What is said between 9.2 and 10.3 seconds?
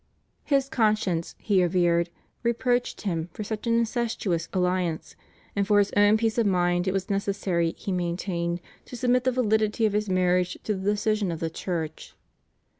the validity of his